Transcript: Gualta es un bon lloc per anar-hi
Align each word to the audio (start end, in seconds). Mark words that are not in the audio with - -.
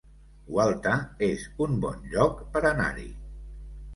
Gualta 0.53 0.93
es 1.27 1.43
un 1.67 1.77
bon 1.85 2.01
lloc 2.15 2.41
per 2.55 2.65
anar-hi 2.71 3.07